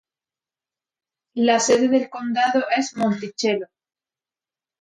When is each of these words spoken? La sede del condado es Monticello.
La 1.35 1.59
sede 1.59 1.87
del 1.87 2.09
condado 2.09 2.65
es 2.75 2.97
Monticello. 2.97 3.67